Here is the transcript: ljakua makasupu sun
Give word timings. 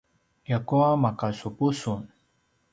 ljakua 0.47 0.89
makasupu 1.03 1.67
sun 1.79 2.01